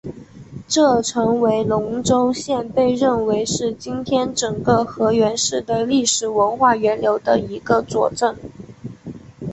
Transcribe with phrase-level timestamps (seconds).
[0.67, 8.35] 这成为龙川县被认为是今天整个河源市的历史文化源流的一个佐证。